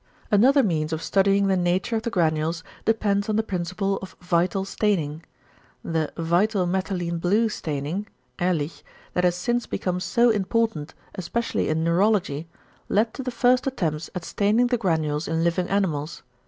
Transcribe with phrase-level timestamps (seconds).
[0.31, 4.65] Another means of studying the nature of the granules depends on the principle of =vital
[4.65, 5.23] staining=.
[5.83, 8.07] The "vital methylene blue staining"
[8.39, 8.81] (Ehrlich)
[9.13, 12.47] that has since become so important, especially in neurology,
[12.89, 16.23] led to the first attempts at staining the granules in living animals.